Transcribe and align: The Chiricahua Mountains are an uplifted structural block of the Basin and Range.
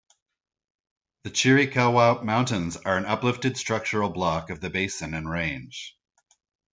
The 1.25 1.29
Chiricahua 1.29 2.23
Mountains 2.23 2.75
are 2.75 2.97
an 2.97 3.05
uplifted 3.05 3.55
structural 3.55 4.09
block 4.09 4.49
of 4.49 4.59
the 4.59 4.71
Basin 4.71 5.13
and 5.13 5.29
Range. 5.29 5.95